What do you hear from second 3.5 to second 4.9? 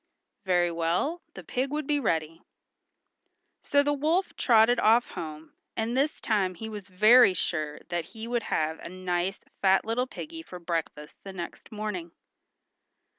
So the wolf trotted